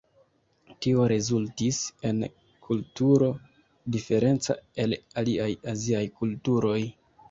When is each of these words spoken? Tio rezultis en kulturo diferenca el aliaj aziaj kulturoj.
Tio 0.85 1.03
rezultis 1.11 1.81
en 2.11 2.25
kulturo 2.69 3.31
diferenca 3.99 4.61
el 4.87 5.01
aliaj 5.23 5.51
aziaj 5.79 6.07
kulturoj. 6.21 6.79